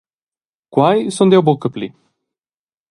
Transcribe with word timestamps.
Quei 0.73 0.97
sun 1.15 1.31
jeu 1.31 1.43
buca 1.47 1.69
pli. 1.75 1.87